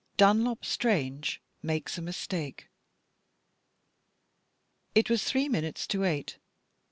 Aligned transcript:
DUNLOP 0.17 0.65
STRANGE 0.65 1.43
MAKES 1.61 1.99
A 1.99 2.01
MISTAKE. 2.01 2.71
It 4.95 5.11
was 5.11 5.23
three 5.23 5.47
minutes 5.47 5.85
to 5.85 6.03
eight. 6.05 6.39